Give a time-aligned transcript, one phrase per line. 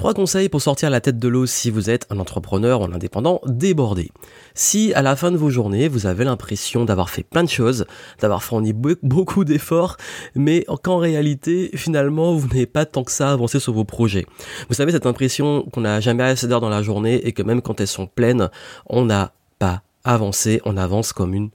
[0.00, 2.92] Trois conseils pour sortir la tête de l'eau si vous êtes un entrepreneur ou un
[2.94, 4.10] indépendant débordé.
[4.54, 7.84] Si à la fin de vos journées, vous avez l'impression d'avoir fait plein de choses,
[8.18, 9.98] d'avoir fourni beaucoup d'efforts,
[10.34, 14.24] mais qu'en réalité, finalement, vous n'avez pas tant que ça avancé sur vos projets.
[14.70, 17.60] Vous savez, cette impression qu'on n'a jamais assez d'heures dans la journée et que même
[17.60, 18.48] quand elles sont pleines,
[18.88, 21.50] on n'a pas avancé, on avance comme une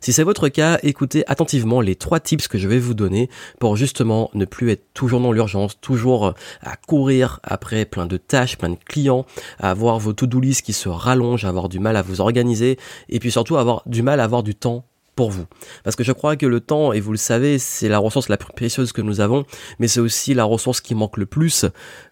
[0.00, 3.76] Si c'est votre cas, écoutez attentivement les trois tips que je vais vous donner pour
[3.76, 8.58] justement ne plus être toujours dans l'urgence, toujours euh, à courir après plein de tâches,
[8.58, 9.26] plein de clients,
[9.58, 12.78] à avoir vos to-do list qui se rallongent, à avoir du mal à vous organiser
[13.08, 15.44] et puis surtout avoir du mal à avoir du temps pour vous.
[15.84, 18.36] Parce que je crois que le temps, et vous le savez, c'est la ressource la
[18.36, 19.44] plus précieuse que nous avons,
[19.78, 21.66] mais c'est aussi la ressource qui manque le plus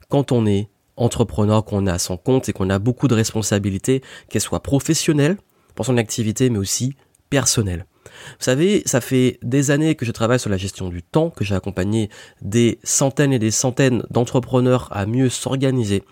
[0.08, 4.42] quand on est entrepreneur, qu'on a son compte et qu'on a beaucoup de responsabilités, qu'elles
[4.42, 5.38] soient professionnelles,
[5.80, 6.92] pour son activité, mais aussi
[7.30, 7.86] personnelle.
[8.04, 11.42] Vous savez, ça fait des années que je travaille sur la gestion du temps, que
[11.42, 12.10] j'ai accompagné
[12.42, 16.02] des centaines et des centaines d'entrepreneurs à mieux s'organiser.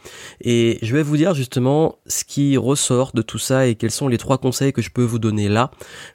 [0.40, 4.08] Et je vais vous dire justement ce qui ressort de tout ça et quels sont
[4.08, 5.70] les trois conseils que je peux vous donner là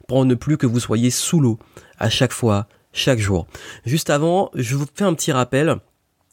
[0.08, 1.60] pour ne plus que vous soyez sous l'eau
[2.00, 3.46] à chaque fois, chaque jour.
[3.86, 5.76] Juste avant, je vous fais un petit rappel.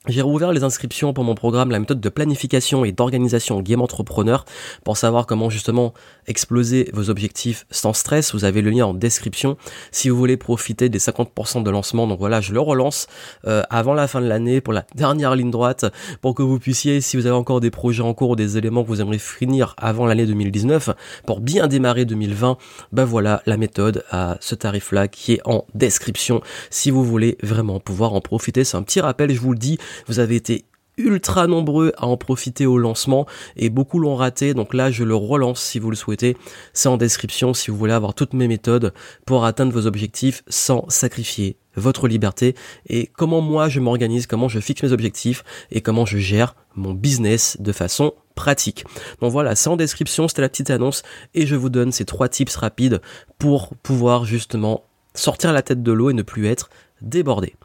[0.07, 4.45] J'ai rouvert les inscriptions pour mon programme La méthode de planification et d'organisation Game Entrepreneur
[4.83, 5.93] pour savoir comment justement
[6.25, 8.33] exploser vos objectifs sans stress.
[8.33, 9.57] Vous avez le lien en description
[9.91, 12.07] si vous voulez profiter des 50% de lancement.
[12.07, 13.05] Donc voilà, je le relance
[13.45, 15.85] euh, avant la fin de l'année pour la dernière ligne droite
[16.21, 18.81] pour que vous puissiez, si vous avez encore des projets en cours ou des éléments
[18.81, 20.89] que vous aimeriez finir avant l'année 2019
[21.27, 22.57] pour bien démarrer 2020,
[22.91, 27.79] ben voilà la méthode à ce tarif-là qui est en description si vous voulez vraiment
[27.79, 28.63] pouvoir en profiter.
[28.63, 30.65] C'est un petit rappel, je vous le dis vous avez été
[30.97, 33.25] ultra nombreux à en profiter au lancement
[33.55, 34.53] et beaucoup l'ont raté.
[34.53, 36.37] Donc là, je le relance si vous le souhaitez.
[36.73, 38.93] C'est en description si vous voulez avoir toutes mes méthodes
[39.25, 42.55] pour atteindre vos objectifs sans sacrifier votre liberté
[42.87, 46.93] et comment moi je m'organise, comment je fixe mes objectifs et comment je gère mon
[46.93, 48.83] business de façon pratique.
[49.21, 51.03] Donc voilà, c'est en description, c'était la petite annonce
[51.33, 53.01] et je vous donne ces trois tips rapides
[53.39, 56.69] pour pouvoir justement sortir la tête de l'eau et ne plus être
[57.01, 57.55] débordé.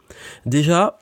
[0.44, 0.98] Déjà,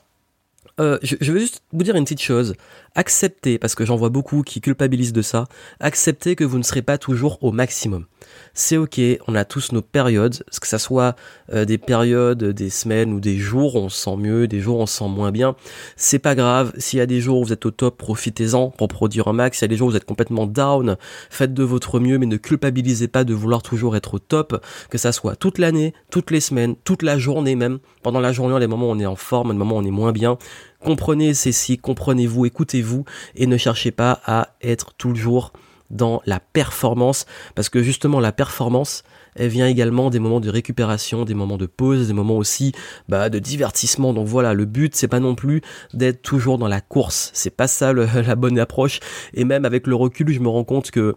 [0.79, 2.55] euh, je, je, veux juste vous dire une petite chose.
[2.95, 5.45] Acceptez, parce que j'en vois beaucoup qui culpabilisent de ça,
[5.79, 8.05] acceptez que vous ne serez pas toujours au maximum
[8.53, 11.15] c'est ok, on a tous nos périodes, que ça soit
[11.53, 14.85] euh, des périodes, des semaines ou des jours, on se sent mieux, des jours on
[14.85, 15.55] se sent moins bien.
[15.95, 18.87] C'est pas grave, s'il y a des jours où vous êtes au top, profitez-en pour
[18.87, 20.97] produire un max, s'il y a des jours où vous êtes complètement down,
[21.29, 24.97] faites de votre mieux, mais ne culpabilisez pas de vouloir toujours être au top, que
[24.97, 27.79] ça soit toute l'année, toutes les semaines, toute la journée même.
[28.03, 29.91] Pendant la journée, des moments où on est en forme, des moments où on est
[29.91, 30.37] moins bien.
[30.85, 35.51] Comprenez cycles, comprenez-vous, écoutez-vous et ne cherchez pas à être toujours
[35.89, 37.25] dans la performance,
[37.55, 39.03] parce que justement la performance,
[39.35, 42.71] elle vient également des moments de récupération, des moments de pause, des moments aussi
[43.09, 44.13] bah, de divertissement.
[44.13, 45.61] Donc voilà, le but c'est pas non plus
[45.95, 48.99] d'être toujours dans la course, c'est pas ça la bonne approche.
[49.33, 51.15] Et même avec le recul, je me rends compte que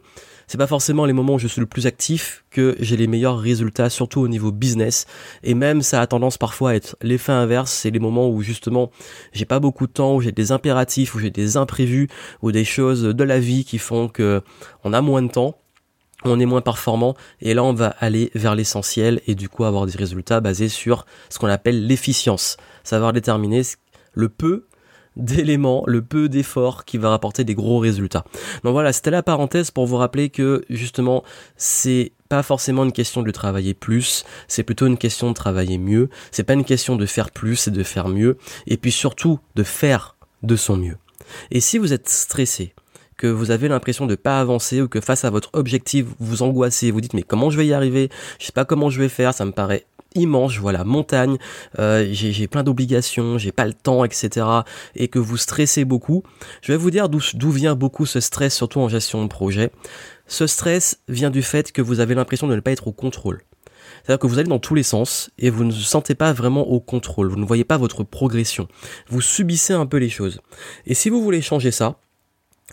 [0.48, 3.38] c'est pas forcément les moments où je suis le plus actif que j'ai les meilleurs
[3.38, 5.06] résultats, surtout au niveau business.
[5.44, 8.90] Et même ça a tendance parfois à être l'effet inverse, c'est les moments où justement
[9.32, 12.08] j'ai pas beaucoup de temps, où j'ai des impératifs, où j'ai des imprévus,
[12.42, 14.42] ou des choses de la vie qui font que
[14.82, 15.56] on a moins de temps
[16.24, 17.14] on est moins performant.
[17.40, 21.06] Et là on va aller vers l'essentiel et du coup avoir des résultats basés sur
[21.28, 23.62] ce qu'on appelle l'efficience, savoir déterminer
[24.14, 24.66] le peu
[25.18, 28.24] d'éléments, le peu d'efforts qui va rapporter des gros résultats.
[28.64, 31.24] Donc voilà, c'était la parenthèse pour vous rappeler que justement
[31.56, 36.10] c'est pas forcément une question de travailler plus, c'est plutôt une question de travailler mieux.
[36.30, 38.36] C'est pas une question de faire plus, c'est de faire mieux.
[38.66, 40.96] Et puis surtout de faire de son mieux.
[41.50, 42.74] Et si vous êtes stressé,
[43.16, 46.90] que vous avez l'impression de pas avancer ou que face à votre objectif vous angoissez,
[46.90, 48.08] vous dites mais comment je vais y arriver,
[48.38, 51.38] je sais pas comment je vais faire, ça me paraît immense, la montagne,
[51.78, 54.46] euh, j'ai plein d'obligations, j'ai pas le temps, etc.
[54.94, 56.22] et que vous stressez beaucoup,
[56.62, 59.70] je vais vous dire d'où vient beaucoup ce stress, surtout en gestion de projet.
[60.26, 63.42] Ce stress vient du fait que vous avez l'impression de ne pas être au contrôle.
[64.02, 66.66] C'est-à-dire que vous allez dans tous les sens et vous ne vous sentez pas vraiment
[66.68, 68.68] au contrôle, vous ne voyez pas votre progression.
[69.08, 70.40] Vous subissez un peu les choses.
[70.86, 71.98] Et si vous voulez changer ça,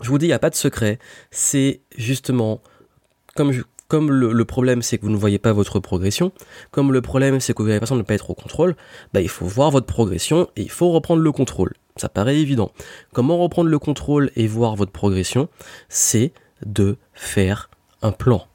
[0.02, 0.98] je vous dis, il n'y a pas de secret,
[1.30, 2.60] c'est justement
[3.34, 6.32] comme je, comme le, problème c'est que vous ne voyez pas votre progression,
[6.70, 8.76] comme le problème c'est que vous avez l'impression de ne pas être au contrôle,
[9.12, 11.72] bah, il faut voir votre progression et il faut reprendre le contrôle.
[11.96, 12.72] Ça paraît évident.
[13.12, 15.48] Comment reprendre le contrôle et voir votre progression?
[15.88, 16.32] C'est
[16.64, 17.70] de faire
[18.02, 18.46] un plan.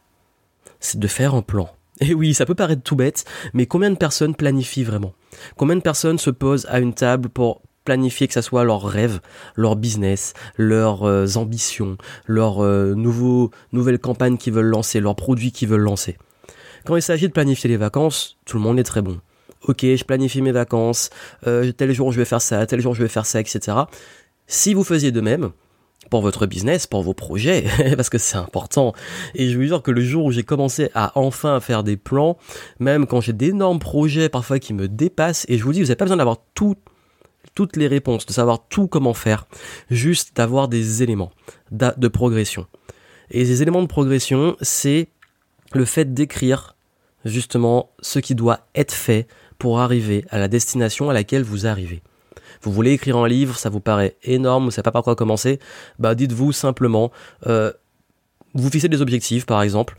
[0.80, 1.70] C'est de faire un plan.
[2.02, 5.14] Et oui, ça peut paraître tout bête, mais combien de personnes planifient vraiment?
[5.56, 9.20] Combien de personnes se posent à une table pour planifier que ça soit leurs rêves,
[9.56, 15.70] leur business, leurs euh, ambitions, leurs euh, nouvelles campagnes qu'ils veulent lancer, leurs produits qu'ils
[15.70, 16.18] veulent lancer.
[16.86, 19.20] Quand il s'agit de planifier les vacances, tout le monde est très bon.
[19.68, 21.12] Ok, je planifie mes vacances,
[21.46, 23.78] euh, tel jour je vais faire ça, tel jour je vais faire ça, etc.
[24.48, 25.52] Si vous faisiez de même,
[26.10, 28.94] pour votre business, pour vos projets, parce que c'est important.
[29.36, 32.38] Et je veux dire que le jour où j'ai commencé à enfin faire des plans,
[32.80, 35.96] même quand j'ai d'énormes projets parfois qui me dépassent, et je vous dis, vous n'avez
[35.96, 36.40] pas besoin d'avoir
[37.56, 39.48] toutes les réponses, de savoir tout comment faire,
[39.90, 41.32] juste d'avoir des éléments
[41.72, 42.68] de progression.
[43.30, 45.08] Et ces éléments de progression, c'est
[45.74, 46.76] le fait d'écrire
[47.26, 49.28] justement ce qui doit être fait
[49.58, 52.02] pour arriver à la destination à laquelle vous arrivez.
[52.62, 55.16] Vous voulez écrire un livre, ça vous paraît énorme, vous ne savez pas par quoi
[55.16, 55.60] commencer,
[56.00, 57.12] bah dites-vous simplement,
[57.48, 57.72] euh,
[58.54, 59.98] vous fixez des objectifs par exemple,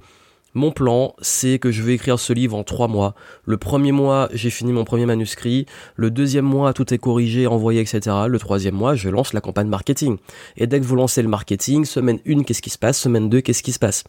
[0.55, 3.15] mon plan, c'est que je vais écrire ce livre en trois mois.
[3.47, 5.67] Le premier mois, j'ai fini mon premier manuscrit.
[5.97, 8.17] Le deuxième mois, tout est corrigé, envoyé, etc.
[8.29, 10.19] Le troisième mois, je lance la campagne marketing.
[10.57, 12.99] Et dès que vous lancez le marketing, semaine 1, qu'est-ce qui se passe?
[12.99, 14.05] Semaine 2, qu'est-ce qui se passe?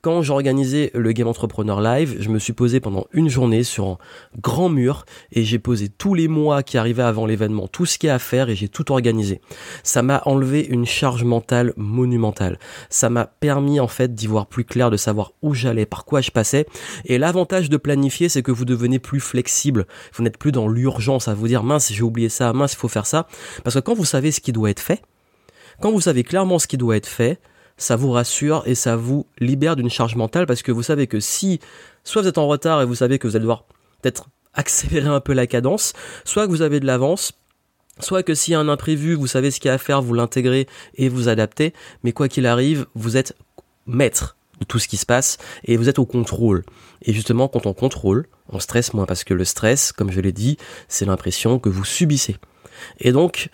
[0.00, 3.86] Quand j'ai organisé le Game Entrepreneur Live, je me suis posé pendant une journée sur
[3.88, 3.98] un
[4.40, 8.06] grand mur et j'ai posé tous les mois qui arrivaient avant l'événement, tout ce qu'il
[8.06, 9.40] y a à faire et j'ai tout organisé.
[9.82, 12.58] Ça m'a enlevé une charge mentale monumentale.
[12.90, 16.20] Ça m'a permis en fait d'y voir plus clair, de savoir où j'allais par quoi
[16.20, 16.66] je passais.
[17.04, 19.86] Et l'avantage de planifier, c'est que vous devenez plus flexible.
[20.14, 22.88] Vous n'êtes plus dans l'urgence à vous dire mince, j'ai oublié ça, mince, il faut
[22.88, 23.26] faire ça.
[23.64, 25.02] Parce que quand vous savez ce qui doit être fait,
[25.80, 27.40] quand vous savez clairement ce qui doit être fait,
[27.76, 31.18] ça vous rassure et ça vous libère d'une charge mentale parce que vous savez que
[31.18, 31.60] si
[32.04, 33.64] soit vous êtes en retard et vous savez que vous allez devoir
[34.02, 35.94] peut-être accélérer un peu la cadence,
[36.24, 37.32] soit que vous avez de l'avance,
[38.00, 40.02] soit que s'il y a un imprévu, vous savez ce qu'il y a à faire,
[40.02, 41.72] vous l'intégrez et vous adaptez,
[42.02, 43.34] mais quoi qu'il arrive, vous êtes
[43.86, 44.36] maître
[44.66, 46.64] tout ce qui se passe et vous êtes au contrôle.
[47.02, 50.32] Et justement, quand on contrôle, on stresse moins parce que le stress, comme je l'ai
[50.32, 50.56] dit,
[50.88, 52.36] c'est l'impression que vous subissez.
[52.98, 53.48] Et donc,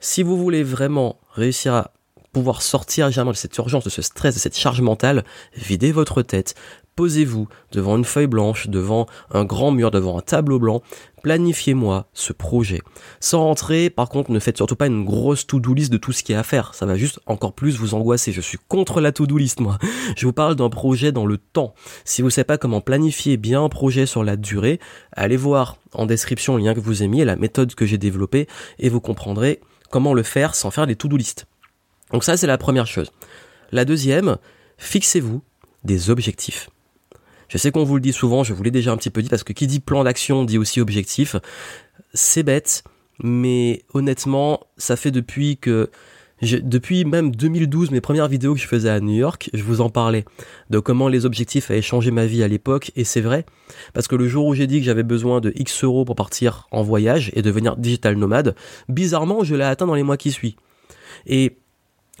[0.00, 1.92] si vous voulez vraiment réussir à
[2.32, 5.24] pouvoir sortir de cette urgence, de ce stress, de cette charge mentale,
[5.54, 6.54] videz votre tête,
[6.96, 10.82] posez-vous devant une feuille blanche, devant un grand mur, devant un tableau blanc,
[11.22, 12.80] planifiez-moi ce projet.
[13.20, 16.22] Sans rentrer, par contre, ne faites surtout pas une grosse to-do list de tout ce
[16.22, 16.74] qu'il y a à faire.
[16.74, 18.32] Ça va juste encore plus vous angoisser.
[18.32, 19.78] Je suis contre la to-do list, moi.
[20.16, 21.74] Je vous parle d'un projet dans le temps.
[22.04, 24.80] Si vous ne savez pas comment planifier bien un projet sur la durée,
[25.12, 28.48] allez voir en description le lien que vous ai mis la méthode que j'ai développée
[28.78, 31.46] et vous comprendrez comment le faire sans faire des to-do list.
[32.12, 33.10] Donc ça, c'est la première chose.
[33.70, 34.36] La deuxième,
[34.78, 35.42] fixez-vous
[35.84, 36.70] des objectifs.
[37.48, 39.28] Je sais qu'on vous le dit souvent, je vous l'ai déjà un petit peu dit,
[39.28, 41.36] parce que qui dit plan d'action dit aussi objectif.
[42.14, 42.82] C'est bête,
[43.22, 45.90] mais honnêtement, ça fait depuis que
[46.42, 49.90] depuis même 2012, mes premières vidéos que je faisais à New York, je vous en
[49.90, 50.24] parlais
[50.70, 53.46] de comment les objectifs avaient changé ma vie à l'époque, et c'est vrai,
[53.92, 56.66] parce que le jour où j'ai dit que j'avais besoin de X euros pour partir
[56.72, 58.56] en voyage et devenir digital nomade,
[58.88, 60.56] bizarrement, je l'ai atteint dans les mois qui suivent.
[61.26, 61.58] Et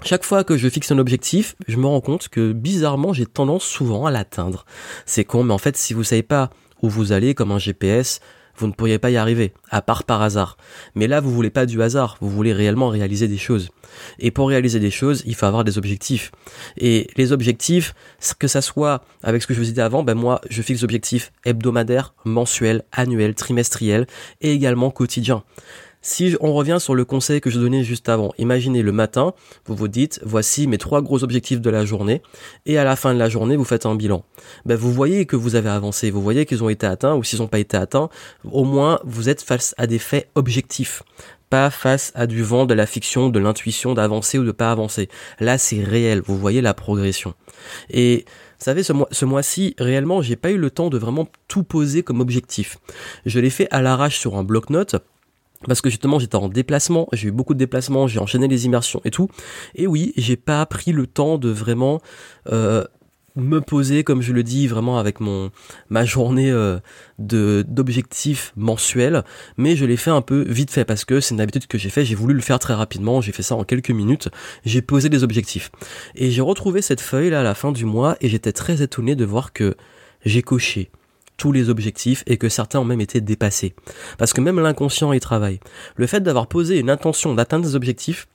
[0.04, 3.64] chaque fois que je fixe un objectif, je me rends compte que bizarrement, j'ai tendance
[3.64, 4.64] souvent à l'atteindre.
[5.06, 6.50] C'est con, mais en fait, si vous savez pas
[6.82, 8.20] où vous allez comme un GPS,
[8.56, 10.56] vous ne pourriez pas y arriver, à part par hasard.
[10.94, 13.70] Mais là, vous voulez pas du hasard, vous voulez réellement réaliser des choses.
[14.18, 16.32] Et pour réaliser des choses, il faut avoir des objectifs.
[16.76, 17.94] Et les objectifs,
[18.38, 21.32] que ça soit avec ce que je vous disais avant, ben moi, je fixe objectifs
[21.44, 24.06] hebdomadaires, mensuels, annuels, trimestriels
[24.40, 25.44] et également quotidiens.
[26.02, 29.34] Si on revient sur le conseil que je donnais juste avant, imaginez le matin,
[29.66, 32.22] vous vous dites, voici mes trois gros objectifs de la journée,
[32.66, 34.24] et à la fin de la journée, vous faites un bilan.
[34.66, 37.38] Ben, vous voyez que vous avez avancé, vous voyez qu'ils ont été atteints, ou s'ils
[37.38, 38.08] n'ont pas été atteints,
[38.50, 41.02] au moins vous êtes face à des faits objectifs
[41.52, 45.10] pas face à du vent, de la fiction, de l'intuition d'avancer ou de pas avancer.
[45.38, 46.22] Là, c'est réel.
[46.24, 47.34] Vous voyez la progression.
[47.90, 48.24] Et
[48.58, 51.62] vous savez, ce, mois, ce mois-ci, réellement, j'ai pas eu le temps de vraiment tout
[51.62, 52.78] poser comme objectif.
[53.26, 54.96] Je l'ai fait à l'arrache sur un bloc-notes
[55.66, 59.00] parce que justement j'étais en déplacement, j'ai eu beaucoup de déplacements, j'ai enchaîné les immersions
[59.04, 59.28] et tout.
[59.74, 62.00] Et oui, j'ai pas pris le temps de vraiment
[62.50, 62.84] euh,
[63.36, 65.50] me poser, comme je le dis, vraiment avec mon
[65.90, 66.78] ma journée euh,
[67.18, 69.24] de d'objectifs mensuels,
[69.56, 71.90] mais je l'ai fait un peu vite fait parce que c'est une habitude que j'ai
[71.90, 72.04] fait.
[72.04, 74.28] J'ai voulu le faire très rapidement, j'ai fait ça en quelques minutes.
[74.64, 75.70] J'ai posé des objectifs
[76.14, 79.16] et j'ai retrouvé cette feuille là à la fin du mois et j'étais très étonné
[79.16, 79.76] de voir que
[80.24, 80.90] j'ai coché
[81.36, 83.74] tous les objectifs et que certains ont même été dépassés.
[84.18, 85.60] Parce que même l'inconscient y travaille.
[85.96, 88.28] Le fait d'avoir posé une intention d'atteindre des objectifs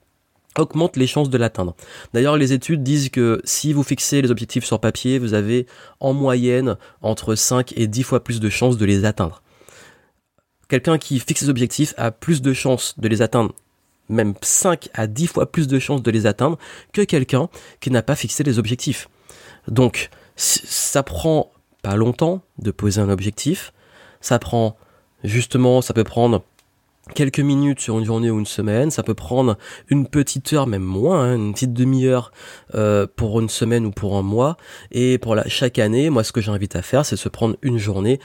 [0.56, 1.76] augmente les chances de l'atteindre.
[2.12, 5.66] D'ailleurs, les études disent que si vous fixez les objectifs sur papier, vous avez
[6.00, 9.42] en moyenne entre 5 et 10 fois plus de chances de les atteindre.
[10.68, 13.54] Quelqu'un qui fixe ses objectifs a plus de chances de les atteindre,
[14.08, 16.58] même 5 à 10 fois plus de chances de les atteindre
[16.92, 17.48] que quelqu'un
[17.80, 19.08] qui n'a pas fixé les objectifs.
[19.66, 21.50] Donc, ça prend
[21.82, 23.72] pas longtemps de poser un objectif.
[24.20, 24.76] Ça prend
[25.24, 26.44] justement, ça peut prendre
[27.14, 29.56] quelques minutes sur une journée ou une semaine, ça peut prendre
[29.88, 32.32] une petite heure, même moins, hein, une petite demi-heure
[32.74, 34.56] euh, pour une semaine ou pour un mois.
[34.90, 37.78] Et pour la, chaque année, moi ce que j'invite à faire, c'est se prendre une
[37.78, 38.20] journée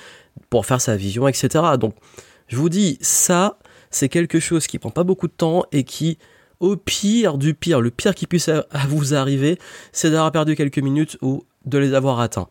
[0.49, 1.49] pour faire sa vision, etc.
[1.79, 1.95] Donc
[2.47, 3.57] je vous dis, ça,
[3.89, 6.17] c'est quelque chose qui prend pas beaucoup de temps et qui
[6.59, 8.49] Au pire du pire, le pire qui puisse
[8.87, 9.57] vous arriver,
[9.91, 12.47] c'est d'avoir perdu quelques minutes ou de les avoir atteints.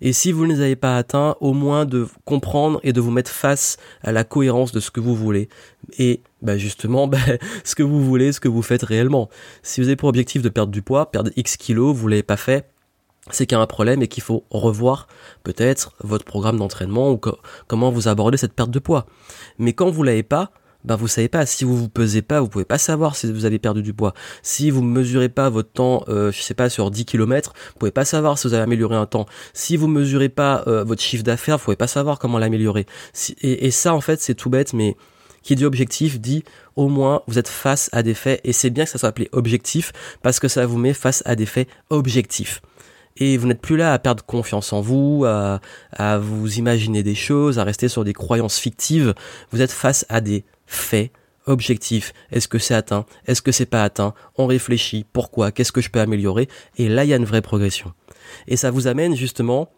[0.00, 3.10] Et si vous ne les avez pas atteints, au moins de comprendre et de vous
[3.10, 5.48] mettre face à la cohérence de ce que vous voulez.
[5.98, 7.18] Et bah justement, bah,
[7.64, 9.28] ce que vous voulez, ce que vous faites réellement.
[9.62, 12.36] Si vous avez pour objectif de perdre du poids, perdre X kilos, vous l'avez pas
[12.36, 12.66] fait,
[13.30, 15.08] c'est qu'il y a un problème et qu'il faut revoir
[15.42, 17.20] peut-être votre programme d'entraînement ou
[17.66, 19.06] comment vous abordez cette perte de poids.
[19.58, 20.50] Mais quand vous l'avez pas,
[20.84, 21.46] ben vous savez pas.
[21.46, 24.14] Si vous vous pesez pas, vous pouvez pas savoir si vous avez perdu du poids.
[24.42, 27.90] Si vous mesurez pas votre temps, euh, je sais pas, sur 10 km, vous pouvez
[27.90, 29.26] pas savoir si vous avez amélioré un temps.
[29.52, 32.86] Si vous mesurez pas euh, votre chiffre d'affaires, vous pouvez pas savoir comment l'améliorer.
[33.40, 34.96] et, ça, en fait, c'est tout bête, mais
[35.42, 36.42] qui dit objectif dit
[36.74, 39.28] au moins vous êtes face à des faits et c'est bien que ça soit appelé
[39.32, 42.62] objectif parce que ça vous met face à des faits objectifs
[43.16, 45.60] et vous n'êtes plus là à perdre confiance en vous, à,
[45.92, 49.14] à, vous imaginer des choses, à rester sur des croyances fictives.
[49.52, 51.12] Vous êtes face à des fait,
[51.46, 55.80] objectif, est-ce que c'est atteint, est-ce que c'est pas atteint, on réfléchit, pourquoi, qu'est-ce que
[55.80, 57.92] je peux améliorer, et là il y a une vraie progression.
[58.46, 59.70] Et ça vous amène justement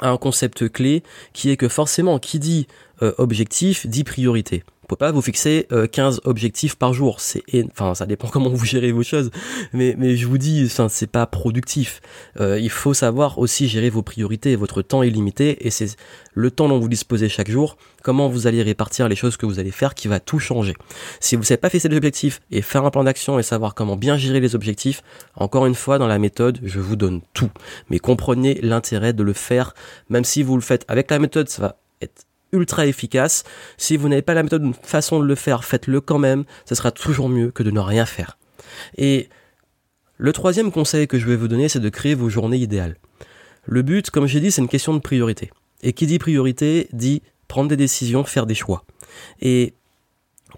[0.00, 1.02] à un concept clé
[1.32, 2.66] qui est que forcément qui dit
[3.02, 4.64] euh, objectif dit priorité.
[4.84, 7.18] Vous pouvez pas vous fixer 15 euh, objectifs par jour.
[7.18, 9.30] C'est, enfin, ça dépend comment vous gérez vos choses.
[9.72, 12.02] Mais, mais je vous dis, enfin, c'est pas productif.
[12.38, 14.56] Euh, il faut savoir aussi gérer vos priorités.
[14.56, 15.96] Votre temps est limité et c'est
[16.34, 17.78] le temps dont vous disposez chaque jour.
[18.02, 20.74] Comment vous allez répartir les choses que vous allez faire qui va tout changer.
[21.18, 23.96] Si vous savez pas fixer des objectifs et faire un plan d'action et savoir comment
[23.96, 25.02] bien gérer les objectifs,
[25.34, 27.50] encore une fois, dans la méthode, je vous donne tout.
[27.88, 29.72] Mais comprenez l'intérêt de le faire,
[30.10, 33.44] même si vous le faites avec la méthode, ça va être ultra efficace.
[33.76, 36.44] Si vous n'avez pas la méthode, une façon de le faire, faites-le quand même.
[36.66, 38.38] Ce sera toujours mieux que de ne rien faire.
[38.96, 39.28] Et
[40.16, 42.96] le troisième conseil que je vais vous donner, c'est de créer vos journées idéales.
[43.64, 45.50] Le but, comme j'ai dit, c'est une question de priorité.
[45.82, 48.84] Et qui dit priorité dit prendre des décisions, faire des choix.
[49.40, 49.74] Et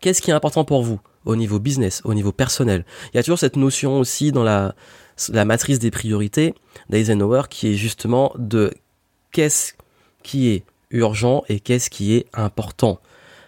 [0.01, 2.85] qu'est-ce qui est important pour vous au niveau business, au niveau personnel?
[3.13, 4.75] Il y a toujours cette notion aussi dans la,
[5.31, 6.55] la matrice des priorités
[6.91, 8.73] d'Eisenhower qui est justement de
[9.33, 9.75] qu'est-ce
[10.23, 13.01] qui est urgent et qu'est-ce qui est important.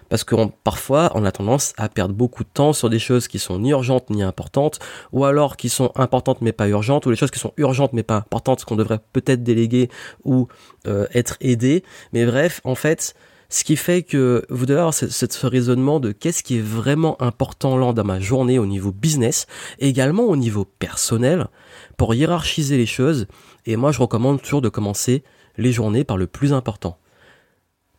[0.09, 3.39] Parce que parfois, on a tendance à perdre beaucoup de temps sur des choses qui
[3.39, 4.79] sont ni urgentes ni importantes,
[5.13, 8.03] ou alors qui sont importantes mais pas urgentes, ou les choses qui sont urgentes mais
[8.03, 9.91] pas importantes, qu'on devrait peut-être déléguer
[10.25, 10.49] ou
[10.87, 11.85] euh, être aidé.
[12.13, 13.15] Mais bref, en fait,
[13.51, 17.93] ce qui fait que vous devez avoir ce, raisonnement de qu'est-ce qui est vraiment important
[17.93, 19.47] de ma journée au niveau business,
[19.79, 21.49] également au niveau personnel,
[21.97, 23.27] pour hiérarchiser les choses.
[23.67, 25.23] Et moi, je recommande toujours de commencer
[25.59, 26.99] les journées par le plus important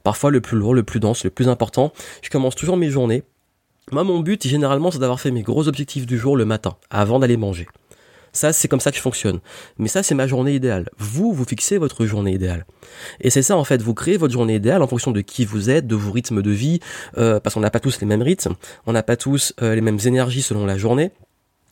[0.09, 1.93] parfois le plus lourd, le plus dense, le plus important.
[2.23, 3.21] Je commence toujours mes journées.
[3.91, 7.19] Moi, mon but, généralement, c'est d'avoir fait mes gros objectifs du jour le matin, avant
[7.19, 7.67] d'aller manger.
[8.33, 9.39] Ça, c'est comme ça que je fonctionne.
[9.77, 10.89] Mais ça, c'est ma journée idéale.
[10.97, 12.65] Vous, vous fixez votre journée idéale.
[13.21, 15.69] Et c'est ça, en fait, vous créez votre journée idéale en fonction de qui vous
[15.69, 16.79] êtes, de vos rythmes de vie,
[17.19, 18.55] euh, parce qu'on n'a pas tous les mêmes rythmes,
[18.87, 21.11] on n'a pas tous euh, les mêmes énergies selon la journée.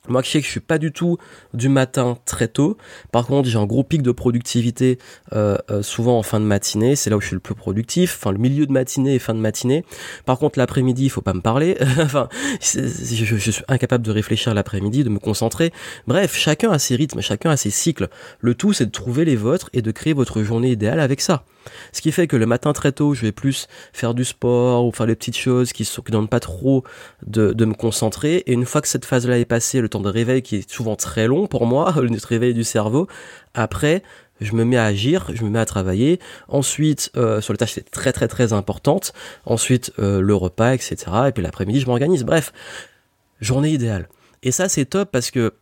[0.07, 1.17] Moi, je sais que je suis pas du tout
[1.53, 2.77] du matin très tôt.
[3.11, 4.97] Par contre, j'ai un gros pic de productivité
[5.33, 6.95] euh, euh, souvent en fin de matinée.
[6.95, 8.17] C'est là où je suis le plus productif.
[8.19, 9.83] Enfin, le milieu de matinée et fin de matinée.
[10.25, 11.77] Par contre, l'après-midi, il faut pas me parler.
[11.99, 12.29] enfin,
[12.61, 15.71] je, je, suis incapable de réfléchir l'après-midi, de me concentrer.
[16.07, 18.09] Bref, chacun a ses rythmes, chacun a ses cycles.
[18.39, 21.43] Le tout, c'est de trouver les vôtres et de créer votre journée idéale avec ça.
[21.91, 24.91] Ce qui fait que le matin très tôt, je vais plus faire du sport ou
[24.91, 26.83] faire des petites choses qui ne donnent pas trop
[27.25, 28.37] de, me concentrer.
[28.45, 30.95] Et une fois que cette phase-là est passée, le temps de réveil qui est souvent
[30.95, 33.07] très long pour moi, le réveil du cerveau,
[33.53, 34.03] après,
[34.41, 36.19] je me mets à agir, je me mets à travailler.
[36.47, 39.13] Ensuite, euh, sur les tâches très très très importante.
[39.45, 40.95] Ensuite, euh, le repas, etc.
[41.27, 42.23] Et puis l'après-midi, je m'organise.
[42.23, 42.53] Bref,
[43.41, 44.07] journée idéale.
[44.43, 45.53] Et ça, c'est top parce que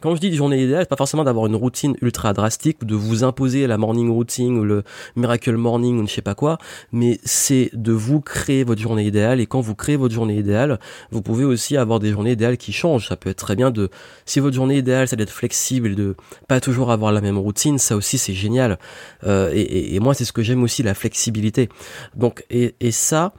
[0.00, 2.94] quand je dis journée idéale, c'est pas forcément d'avoir une routine ultra drastique ou de
[2.94, 4.82] vous imposer la morning routine ou le
[5.16, 6.58] miracle morning ou ne sais pas quoi,
[6.92, 10.80] mais c'est de vous créer votre journée idéale et quand vous créez votre journée idéale,
[11.10, 13.08] vous pouvez aussi avoir des journées idéales qui changent.
[13.08, 13.90] Ça peut être très bien de,
[14.26, 16.16] si votre journée idéale c'est d'être flexible et de
[16.48, 18.78] pas toujours avoir la même routine, ça aussi c'est génial.
[19.24, 21.68] Euh, et, et, moi c'est ce que j'aime aussi, la flexibilité.
[22.14, 23.32] Donc, et, et ça,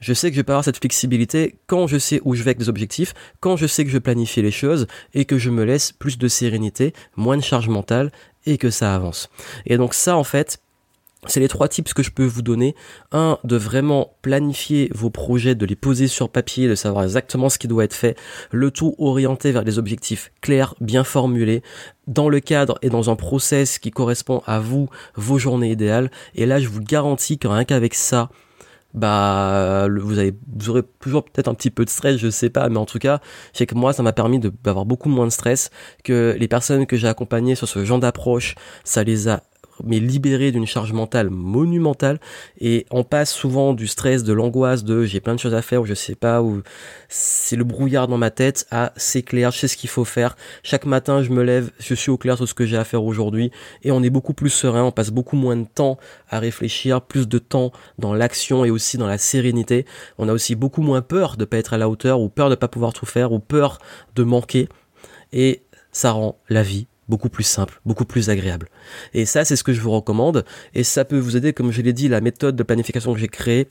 [0.00, 2.50] je sais que je vais pas avoir cette flexibilité quand je sais où je vais
[2.50, 5.50] avec des objectifs, quand je sais que je vais planifier les choses et que je
[5.50, 8.10] me laisse plus de sérénité, moins de charge mentale
[8.46, 9.30] et que ça avance.
[9.66, 10.60] Et donc ça, en fait,
[11.26, 12.74] c'est les trois tips que je peux vous donner.
[13.12, 17.58] Un, de vraiment planifier vos projets, de les poser sur papier, de savoir exactement ce
[17.58, 18.16] qui doit être fait.
[18.50, 21.62] Le tout orienté vers des objectifs clairs, bien formulés,
[22.06, 26.10] dans le cadre et dans un process qui correspond à vous, vos journées idéales.
[26.34, 28.30] Et là, je vous garantis que rien qu'avec ça,
[28.94, 32.68] bah vous avez vous aurez toujours peut-être un petit peu de stress je sais pas
[32.68, 33.20] mais en tout cas
[33.52, 35.70] c'est que moi ça m'a permis d'avoir beaucoup moins de stress
[36.02, 38.54] que les personnes que j'ai accompagnées sur ce genre d'approche.
[38.84, 39.42] Ça les a
[39.84, 42.20] mais libéré d'une charge mentale monumentale
[42.60, 45.82] et on passe souvent du stress, de l'angoisse, de j'ai plein de choses à faire
[45.82, 46.62] ou je sais pas ou
[47.08, 50.36] c'est le brouillard dans ma tête à c'est clair, je sais ce qu'il faut faire.
[50.62, 53.04] Chaque matin, je me lève, je suis au clair sur ce que j'ai à faire
[53.04, 53.50] aujourd'hui
[53.82, 57.28] et on est beaucoup plus serein, on passe beaucoup moins de temps à réfléchir, plus
[57.28, 59.86] de temps dans l'action et aussi dans la sérénité.
[60.18, 62.54] On a aussi beaucoup moins peur de pas être à la hauteur ou peur de
[62.54, 63.78] pas pouvoir tout faire ou peur
[64.14, 64.68] de manquer
[65.32, 68.68] et ça rend la vie beaucoup plus simple, beaucoup plus agréable.
[69.12, 70.44] Et ça, c'est ce que je vous recommande.
[70.72, 73.28] Et ça peut vous aider, comme je l'ai dit, la méthode de planification que j'ai
[73.28, 73.68] créée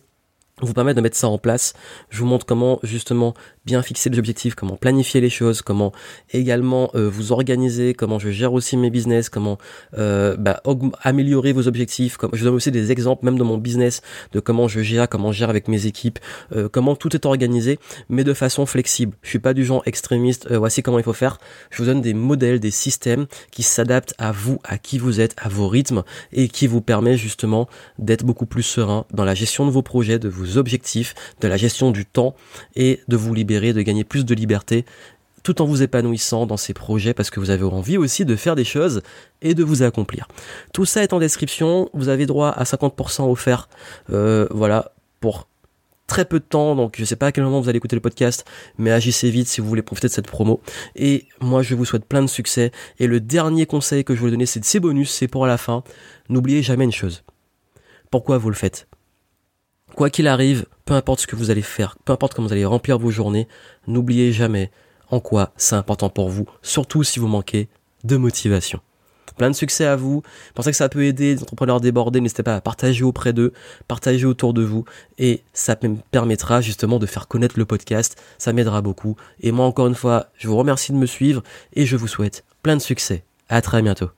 [0.61, 1.73] vous permettre de mettre ça en place.
[2.09, 3.33] Je vous montre comment justement
[3.81, 5.91] fixer les objectifs, comment planifier les choses, comment
[6.31, 9.57] également euh, vous organiser, comment je gère aussi mes business, comment
[9.97, 10.61] euh, bah,
[11.01, 12.17] améliorer vos objectifs.
[12.17, 15.31] Comme, je donne aussi des exemples même dans mon business de comment je gère, comment
[15.31, 16.19] je gère avec mes équipes,
[16.55, 19.15] euh, comment tout est organisé, mais de façon flexible.
[19.21, 20.51] Je suis pas du genre extrémiste.
[20.51, 21.37] voici comment il faut faire.
[21.69, 25.35] Je vous donne des modèles, des systèmes qui s'adaptent à vous, à qui vous êtes,
[25.37, 29.65] à vos rythmes et qui vous permet justement d'être beaucoup plus serein dans la gestion
[29.65, 32.35] de vos projets, de vos objectifs, de la gestion du temps
[32.75, 34.85] et de vous libérer, de gagner plus de liberté
[35.43, 38.55] tout en vous épanouissant dans ces projets parce que vous avez envie aussi de faire
[38.55, 39.01] des choses
[39.41, 40.27] et de vous accomplir.
[40.73, 43.69] Tout ça est en description, vous avez droit à 50% offert,
[44.11, 45.47] euh, voilà, pour
[46.07, 48.01] très peu de temps, donc je sais pas à quel moment vous allez écouter le
[48.01, 48.45] podcast,
[48.77, 50.59] mais agissez vite si vous voulez profiter de cette promo.
[50.95, 52.71] Et moi je vous souhaite plein de succès.
[52.99, 55.83] Et le dernier conseil que je voulais donner, c'est ces bonus, c'est pour la fin.
[56.27, 57.23] N'oubliez jamais une chose.
[58.11, 58.88] Pourquoi vous le faites?
[59.95, 62.65] Quoi qu'il arrive, peu importe ce que vous allez faire, peu importe comment vous allez
[62.65, 63.47] remplir vos journées,
[63.87, 64.71] n'oubliez jamais
[65.09, 67.67] en quoi c'est important pour vous, surtout si vous manquez
[68.03, 68.79] de motivation.
[69.37, 70.21] Plein de succès à vous.
[70.53, 72.19] Pensez que ça peut aider les entrepreneurs débordés.
[72.19, 73.53] N'hésitez pas à partager auprès d'eux,
[73.87, 74.83] partager autour de vous.
[75.17, 78.21] Et ça me permettra justement de faire connaître le podcast.
[78.37, 79.15] Ça m'aidera beaucoup.
[79.39, 81.41] Et moi, encore une fois, je vous remercie de me suivre
[81.73, 83.23] et je vous souhaite plein de succès.
[83.47, 84.09] À très bientôt.